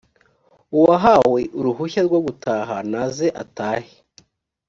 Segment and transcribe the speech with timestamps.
[0.79, 3.93] uwahawe uruhushya rwo gutaha naze atahe